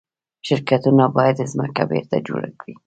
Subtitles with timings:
[0.47, 2.73] شرکتونه باید ځمکه بیرته جوړه کړي.